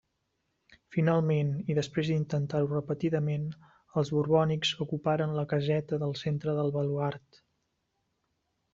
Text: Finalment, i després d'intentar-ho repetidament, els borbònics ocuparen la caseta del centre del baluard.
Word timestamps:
Finalment, 0.95 1.51
i 1.73 1.75
després 1.79 2.09
d'intentar-ho 2.13 2.71
repetidament, 2.73 3.45
els 4.03 4.13
borbònics 4.17 4.75
ocuparen 4.89 5.39
la 5.41 5.47
caseta 5.55 6.03
del 6.07 6.19
centre 6.27 6.61
del 6.63 6.77
baluard. 6.81 7.43